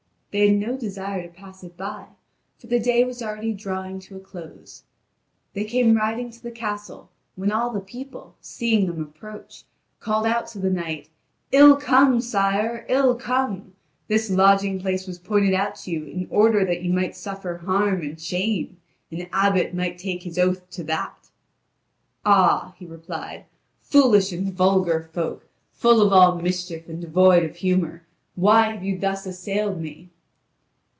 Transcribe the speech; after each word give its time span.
They 0.33 0.47
had 0.47 0.59
no 0.59 0.77
desire 0.77 1.23
to 1.23 1.27
pass 1.27 1.61
it 1.61 1.75
by, 1.75 2.05
for 2.57 2.67
the 2.67 2.79
day 2.79 3.03
was 3.03 3.21
already 3.21 3.51
drawing 3.51 3.99
to 3.99 4.15
a 4.15 4.21
close. 4.21 4.85
They 5.51 5.65
came 5.65 5.97
riding 5.97 6.29
to 6.31 6.41
the 6.41 6.51
castle, 6.51 7.09
when 7.35 7.51
all 7.51 7.71
the 7.71 7.81
people, 7.81 8.37
seeing 8.39 8.87
them 8.87 9.01
approach, 9.01 9.65
called 9.99 10.25
out 10.25 10.47
to 10.47 10.59
the 10.59 10.69
knight: 10.69 11.09
"Ill 11.51 11.75
come, 11.75 12.21
sire, 12.21 12.85
ill 12.87 13.13
come. 13.15 13.73
This 14.07 14.29
lodging 14.29 14.79
place 14.79 15.05
was 15.05 15.19
pointed 15.19 15.53
out 15.53 15.75
to 15.79 15.91
you 15.91 16.05
in 16.05 16.27
order 16.29 16.63
that 16.63 16.81
you 16.81 16.93
might 16.93 17.17
suffer 17.17 17.57
harm 17.57 17.99
and 17.99 18.17
shame. 18.17 18.77
An 19.11 19.27
abbot 19.33 19.73
might 19.73 19.97
take 19.97 20.23
his 20.23 20.39
oath 20.39 20.69
to 20.69 20.83
that." 20.85 21.27
"Ah," 22.25 22.73
he 22.77 22.85
replied, 22.85 23.47
"foolish 23.81 24.31
and 24.31 24.53
vulgar 24.53 25.09
folk, 25.11 25.49
full 25.73 25.99
of 26.01 26.13
all 26.13 26.39
mischief, 26.39 26.87
and 26.87 27.01
devoid 27.01 27.43
of 27.43 27.57
honour, 27.61 28.07
why 28.35 28.71
have 28.71 28.81
you 28.85 28.97
thus 28.97 29.25
assailed 29.25 29.81
me?" 29.81 30.09